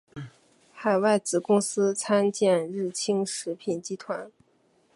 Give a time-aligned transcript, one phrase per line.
[0.73, 4.31] 海外子公司参见日清食品集团。